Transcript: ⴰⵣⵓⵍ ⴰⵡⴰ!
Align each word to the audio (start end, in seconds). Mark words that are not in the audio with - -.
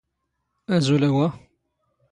ⴰⵣⵓⵍ 0.75 1.03
ⴰⵡⴰ! 1.09 1.27